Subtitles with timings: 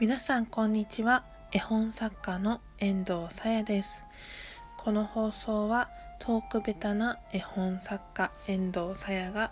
[0.00, 1.24] 皆さんこんにちは。
[1.50, 4.04] 絵本作家の遠藤さやです。
[4.76, 5.90] この放送は
[6.20, 9.50] トークベタな絵本作家遠藤さやが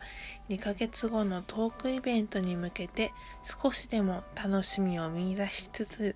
[0.49, 3.13] 2ヶ月後のトークイベントに向けて
[3.43, 6.15] 少しでも楽しみを見出しつつ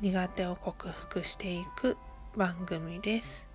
[0.00, 1.98] 苦手を克服していく
[2.34, 3.46] 番組です。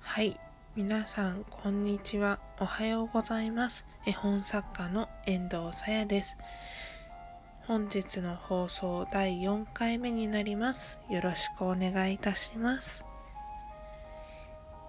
[0.00, 0.40] はい。
[0.74, 2.38] 皆さんこんにちは。
[2.60, 3.84] おはようございます。
[4.06, 6.34] 絵本作家の遠藤さやです。
[7.66, 11.00] 本日の放送第4回目になります。
[11.10, 13.02] よろしくお願いいたします。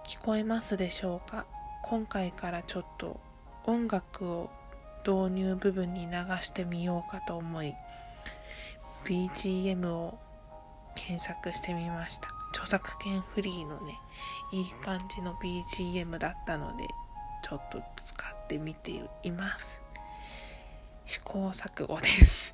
[0.06, 1.44] 聞こえますでしょうか？
[1.82, 3.18] 今回からちょっと
[3.64, 4.50] 音楽を
[5.04, 7.74] 導入部分に流してみようかと思い
[9.04, 10.16] BGM を
[10.94, 13.98] 検索してみました著作権フリーのね
[14.52, 16.84] いい感じの BGM だったので
[17.42, 18.92] ちょっと使ってみて
[19.22, 19.82] います
[21.08, 22.52] 試行錯誤です。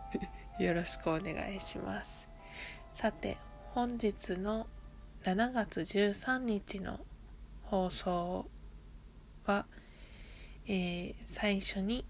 [0.58, 2.26] よろしくお願いします。
[2.94, 3.36] さて
[3.74, 4.66] 本日の
[5.22, 7.04] 7月13日の
[7.64, 8.48] 放送
[9.44, 9.66] は、
[10.64, 12.06] えー、最初に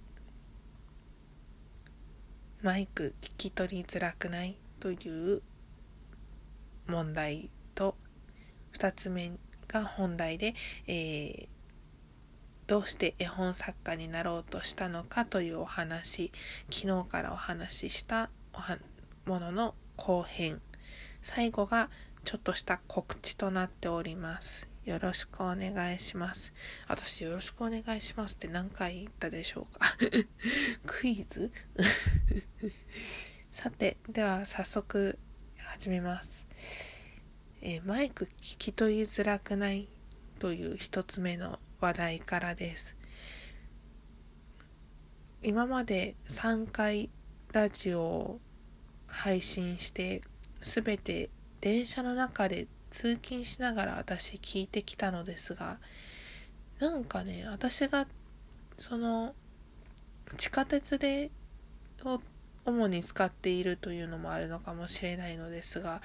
[2.62, 5.42] マイク聞き取りづらくないという
[6.86, 7.96] 問題と
[8.74, 9.32] 2つ目
[9.66, 10.54] が本題で、
[10.86, 11.48] えー、
[12.70, 16.30] どうして絵本作家になろうとしたのかというお話
[16.70, 18.30] 昨日からお話しした
[19.26, 20.60] ものの後編。
[21.20, 21.90] 最後が
[22.24, 24.68] ちょっとした告知となっております。
[24.84, 26.52] よろしくお願いします。
[26.86, 29.96] 私よろしくお願いしますって何回言ったでしょうか。
[30.86, 31.50] クイズ？
[33.50, 35.18] さてでは早速
[35.56, 36.46] 始めます、
[37.62, 39.88] えー、マイク聞き取りづらくない？
[40.38, 42.96] という一つ目の話題からです。
[45.42, 47.08] 今まで3回
[47.52, 48.40] ラジオを
[49.06, 50.22] 配信して
[50.62, 55.78] 全て電車の中で通勤しながら私聞いてきたのですが
[56.78, 58.06] なんかね私が
[58.76, 59.34] その
[60.36, 61.30] 地下鉄で
[62.04, 62.20] を
[62.64, 66.02] 主に使っているというのもあるのかもしれないのですが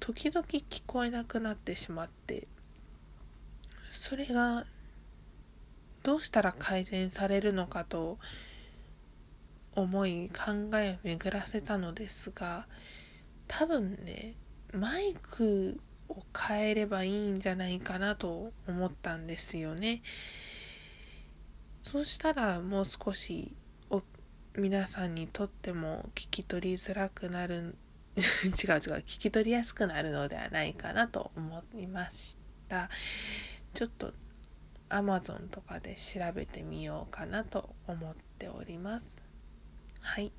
[0.00, 2.46] 時々聞こえなくなってしまって
[3.92, 4.64] それが
[6.02, 8.18] どうしたら改善されるのかと
[9.74, 12.66] 思い考えを巡らせたのですが
[13.46, 14.34] 多分ね
[14.72, 20.02] マイクを変えればいいんじゃないかなと思ったんですよね。
[21.82, 23.54] そうしたらもう少し
[24.54, 27.74] 皆さんにとっても聞き取りづらくなる
[28.16, 28.52] 違う違う
[28.98, 32.36] 聞き取りやすくなるのではないかなと思いまし
[32.68, 32.90] た。
[33.74, 34.12] ちょっと
[34.90, 39.22] Amazon とかで調べてみようかなと思っております。
[40.00, 40.32] はい。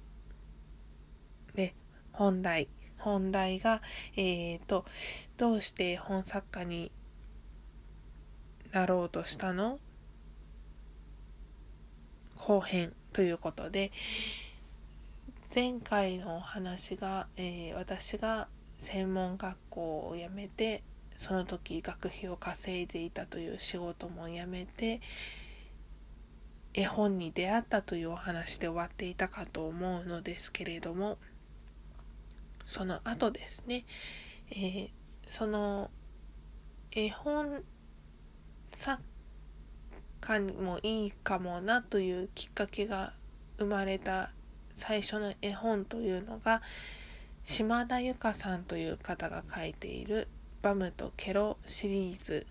[1.55, 1.73] で、
[2.11, 2.67] 本題。
[2.99, 3.81] 本題が、
[4.15, 4.85] えっ、ー、と、
[5.37, 6.91] どうして本作家に
[8.71, 9.79] なろうとしたの？
[12.37, 13.91] 後編ということで、
[15.53, 18.47] 前回のお話が、えー、私が
[18.79, 20.83] 専門学校を辞めて
[21.17, 25.01] その時学費を稼いでいたという仕事も辞めて
[26.73, 31.17] 絵本に出会ったというお話で終わっていたかと思うのですけれども
[32.65, 33.85] その後ですね、
[34.49, 34.89] えー、
[35.29, 35.91] その
[36.91, 37.63] 絵本
[38.71, 39.01] 作
[40.21, 43.13] 家にもいいかもなというきっかけが
[43.59, 44.31] 生まれた
[44.75, 46.61] 最初の絵本というのが
[47.43, 50.27] 島田由香さんという方が書いている
[50.63, 52.47] バムとケロシリーズ。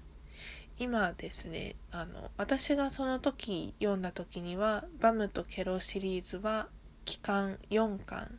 [0.78, 6.68] 今ですねあの私がその時読んだ時にはバムとケロシリーズは
[7.06, 8.38] 期間4巻。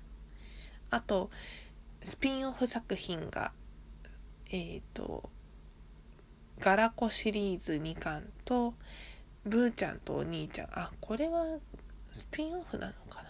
[0.91, 1.31] あと
[2.03, 3.51] スピンオフ作品が
[4.51, 5.29] えっ、ー、と
[6.59, 8.75] ガラコシリーズ2巻と
[9.43, 10.67] ブーちゃんとお兄ちゃん。
[10.71, 11.57] あこれは
[12.11, 13.29] スピンオフなのかな？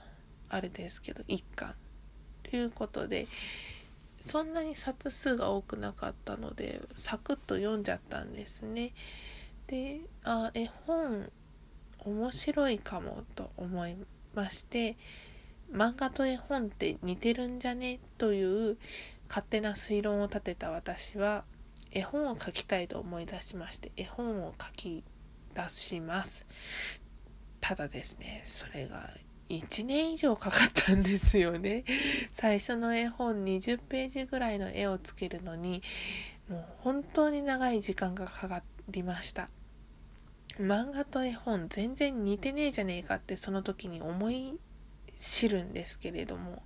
[0.49, 1.73] あれですけど1巻。
[2.43, 3.27] ということで
[4.25, 8.93] そんなに冊数が多くなかったのでサクッと読んじゃったんですね。
[9.67, 11.31] であ絵本
[12.05, 13.95] 面白いかもと思い
[14.33, 14.97] まして
[15.71, 18.77] 漫画と絵本って似てるんじゃねという
[19.29, 21.43] 勝手な推論を立てた私は
[21.91, 25.03] 絵本を描きたいと思い出しまして絵本を書き
[25.53, 26.45] 出します
[27.61, 29.09] ただですねそれが
[29.49, 31.83] 1年以上かかったんですよね。
[32.31, 35.83] 最初の絵本20ページぐらいの絵をつけるのに、
[36.49, 39.49] もう本当に長い時間がかかりました。
[40.59, 44.59] 漫画と絵本全然似てねえじゃねえかってその時に思い
[45.17, 46.61] 知るんですけれども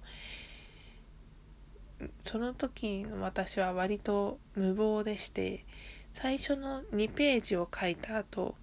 [2.23, 5.65] その時の私は割と無謀でして
[6.11, 8.55] 最初の2ページを書いた後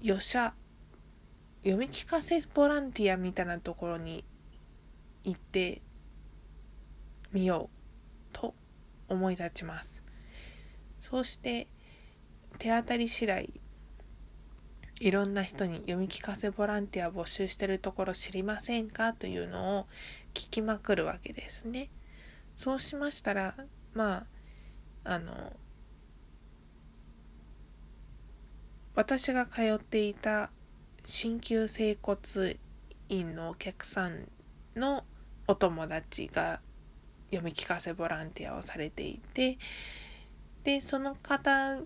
[0.00, 0.54] よっしゃ
[1.66, 4.24] 読み聞かせボランティアみたいなところに
[5.24, 5.82] 行って
[7.32, 8.54] みようと
[9.08, 10.00] 思い立ちます
[11.00, 11.66] そうして
[12.58, 13.52] 手当たり次第
[15.00, 19.86] いろんな人に読み聞かせボランティア募集してるところ知りませんかというのを
[20.34, 21.90] 聞きまくるわけですね。
[22.54, 23.56] そうしましたら
[23.92, 24.24] ま
[25.04, 25.52] ああの
[28.94, 30.50] 私が通っていた
[31.06, 32.18] 鍼灸整骨
[33.08, 34.26] 院のお客さん
[34.74, 35.04] の
[35.46, 36.60] お友達が
[37.30, 39.56] 読み聞かせボランティアをされていて
[40.64, 41.78] でその方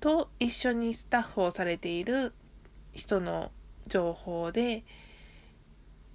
[0.00, 2.32] と一緒にスタッフをされている
[2.94, 3.52] 人の
[3.86, 4.82] 情報で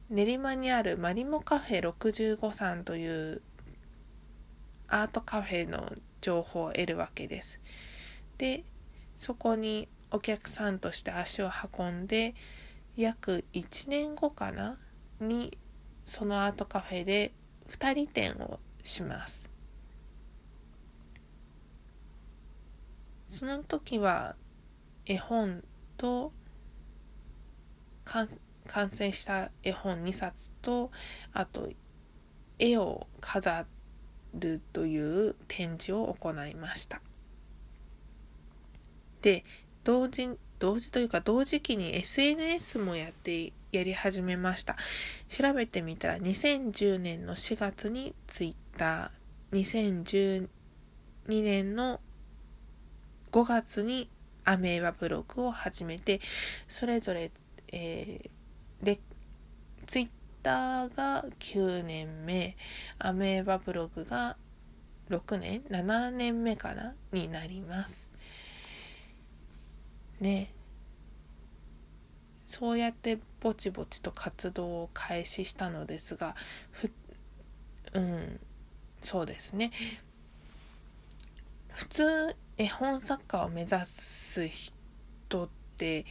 [0.09, 3.43] 練馬にあるマリモカフェ65さんという
[4.87, 7.59] アートカフェの情報を得るわけです。
[8.39, 8.63] で
[9.17, 12.35] そこにお客さんとして足を運んで
[12.95, 14.77] 約1年後かな
[15.19, 15.57] に
[16.05, 17.33] そのアートカフェで
[17.69, 19.49] 2人展をします。
[23.27, 24.35] その時は
[25.05, 25.63] 絵本
[25.97, 26.31] と
[28.05, 28.29] 完
[28.89, 30.91] 成した絵本2冊と
[31.33, 31.69] あと
[32.59, 33.65] 絵を飾
[34.35, 37.01] るという展示を行いました。
[39.21, 39.43] で
[39.85, 44.75] 同時同時というか同時期に SNS もやってやり始めました。
[45.29, 50.47] 調べてみたら2010年の4月に Twitter2012
[51.27, 51.99] 年の
[53.31, 54.09] 5月に
[54.43, 56.21] アメーバブログを始めて
[56.67, 57.31] それぞれ、
[57.71, 58.99] えー、レ
[59.87, 60.09] ツイッ
[60.41, 62.55] ターが9年目
[62.97, 64.37] アメーバブログが
[65.09, 66.95] 6年7年目かな？
[67.11, 68.09] になります。
[70.19, 70.51] ね
[72.45, 76.35] そうやってぼちぼちと活動を開始したのですが
[76.71, 76.91] ふ
[77.93, 78.39] うん
[79.01, 79.71] そうですね
[81.69, 86.05] 普通絵本作家を目指す人って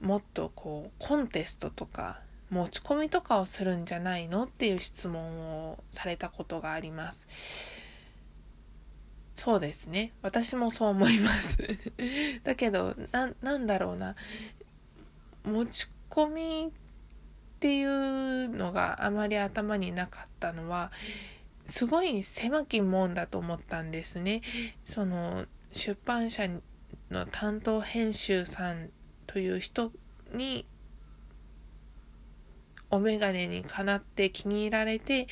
[0.00, 2.20] もっとこうコンテストとか
[2.50, 7.26] 持ち込みとかをするんじゃないのっていう質問をされたことがあります。
[9.34, 10.12] そうですね。
[10.22, 11.58] 私もそう思います
[12.44, 14.14] だけど、な、んだろうな。
[15.44, 20.92] 持ち込みっていうのがあまり頭になかったのは、
[21.66, 24.42] すごい狭き門だと思ったんですね。
[24.84, 26.48] その出版社
[27.10, 28.90] の担当編集さん
[29.26, 29.92] という人
[30.32, 30.66] に
[32.90, 35.26] お眼鏡にかなって気に入られて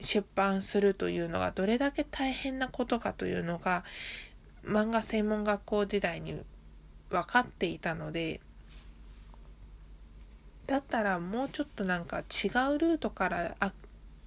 [0.00, 3.84] 出版するというのがどれだけ大変なことかというのが
[4.64, 6.40] 漫画専門学校時代に
[7.10, 8.40] 分かっていたので
[10.66, 13.72] だったらもうちょっとなんか違うルートからあ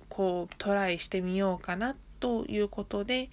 [0.09, 3.29] こうトライしてみようかなということで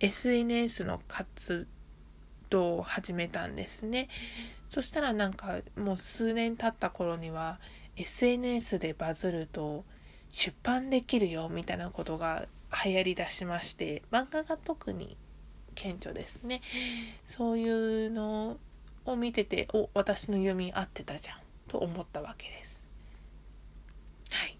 [0.00, 1.66] SNS の活
[2.50, 4.08] 動を始めたんですね。
[4.68, 7.58] そしたらなんかもう数年経った頃には
[7.96, 9.84] SNS でバズると
[10.34, 12.46] 出版できるよみたいなことが
[12.84, 15.16] 流行りだしまして漫画が特に
[15.76, 16.60] 顕著ですね。
[17.24, 17.68] そうい
[18.06, 18.56] うの
[19.04, 21.38] を見ててお私の読み合ってたじゃん
[21.68, 22.84] と思ったわけです。
[24.30, 24.58] はい。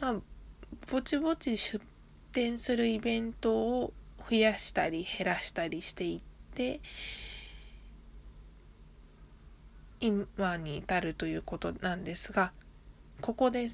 [0.00, 0.14] まあ
[0.90, 1.84] ぼちぼち出
[2.32, 3.92] 展するイベントを
[4.30, 6.20] 増やしたり減らしたりしていっ
[6.54, 6.80] て
[10.00, 12.52] 今に至るということなんですが
[13.20, 13.70] ここで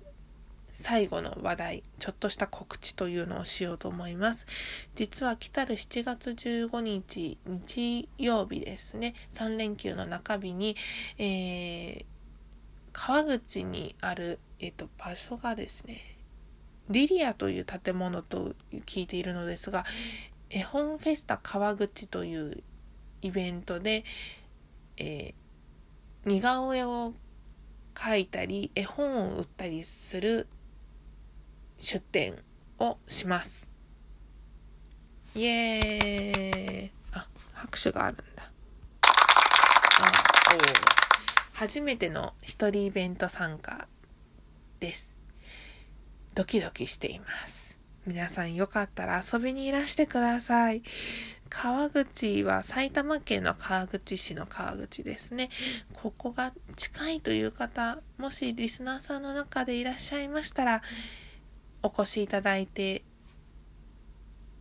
[0.70, 4.46] 最後の話題、ちょっとした告知というのをしようと思います。
[4.94, 10.76] 実は来たる7月15日、日曜日ですね、3連休の中日に、
[11.18, 12.04] えー、
[12.92, 16.16] 川口にある、えっ、と、場所がですね、
[16.90, 18.54] リリアという建物と
[18.86, 19.84] 聞いているのですが、
[20.48, 22.62] 絵本フェスタ川口という
[23.22, 24.04] イベントで、
[24.96, 27.14] えー、似顔絵を
[27.98, 30.46] 描いたり絵本を売ったりする
[31.80, 32.38] 出店
[32.78, 33.66] をします。
[35.34, 38.44] イエーイあ、拍手があるんだ。
[38.44, 38.48] あ
[41.54, 43.88] お初めての一人イベント参加
[44.78, 45.18] です。
[46.34, 47.76] ドキドキしています。
[48.06, 50.82] 皆さんよかったら遊びにいらしてください。
[51.50, 55.50] 川口は埼玉県の川口市の川口ですね。
[55.94, 60.82] ここが近いという方、もしリスナーさんの中でいらっしゃいましたら、
[61.82, 63.02] お越しいただいて、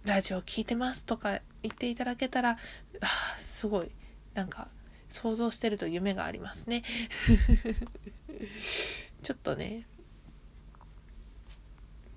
[0.05, 2.57] ラジオ聞いてますとか言っていただけたら、
[3.01, 3.91] あすごい、
[4.33, 4.69] なんか、
[5.09, 6.83] 想像してると夢がありますね。
[9.23, 9.87] ちょっとね、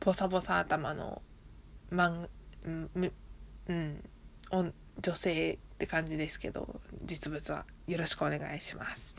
[0.01, 1.23] ボサボサ頭の、
[1.91, 2.29] まん、
[2.65, 2.71] う
[3.73, 4.03] ん、
[4.51, 9.15] 女性って感じですけど、実物はよろしくお願いします。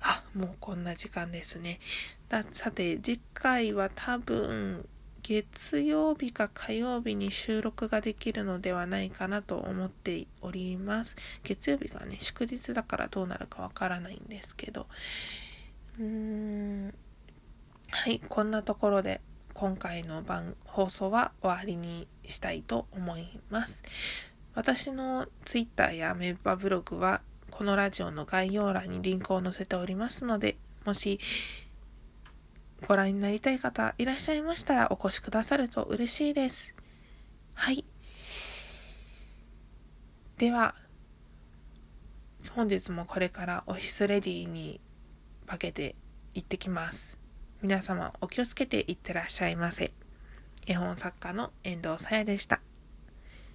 [0.00, 1.80] あ、もうこんな時間ですね。
[2.28, 4.88] ださて、次回は多分、
[5.22, 11.16] 月曜日か火曜日に収録ができるのではないかなと思っております。
[11.42, 14.86] 月曜日がね、祝日だからどうなるかわからないんですけど。
[15.98, 16.94] うーん。
[17.90, 19.22] はい、こんなところで
[19.54, 23.82] 今回の番放送は終わりにしたいと思います。
[24.54, 27.20] 私の Twitter やメンバーブログは
[27.50, 31.20] このラジオの概要欄にリンクを載せておりますので、もし
[32.86, 36.74] ご覧になりたい方いらっしゃいましたらお越しくださると嬉しいです。
[37.54, 37.84] はい。
[40.38, 40.74] では、
[42.54, 44.80] 本日もこれからオフィスレディに
[45.46, 45.94] 化けて
[46.34, 47.18] 行ってきます。
[47.62, 49.92] 皆様お気をつけていってらっしゃいませ。
[50.66, 52.60] 絵本作家の遠藤さやでした。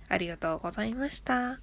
[0.10, 1.62] ありがとうございました。